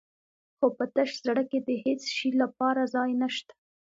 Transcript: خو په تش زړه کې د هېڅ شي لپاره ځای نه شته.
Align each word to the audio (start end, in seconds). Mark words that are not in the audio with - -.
خو 0.57 0.67
په 0.77 0.85
تش 0.93 1.09
زړه 1.25 1.43
کې 1.49 1.59
د 1.67 1.69
هېڅ 1.83 2.01
شي 2.15 2.29
لپاره 2.41 2.81
ځای 2.95 3.09
نه 3.21 3.27
شته. 3.35 3.53